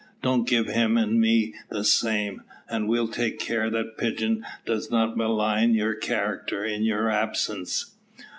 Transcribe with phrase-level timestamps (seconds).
[0.23, 5.15] Don't give him and me the same, and we'll take care that Pigeon does not
[5.15, 7.91] malign your character in your absence."